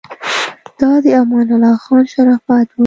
دا 0.79 0.91
د 1.03 1.05
امان 1.19 1.47
الله 1.53 1.75
خان 1.83 2.03
شرافت 2.13 2.67
و. 2.71 2.77